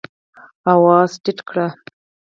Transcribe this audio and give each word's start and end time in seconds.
آواز 0.73 1.11
ټیټ 1.23 1.39
کړئ 1.47 1.67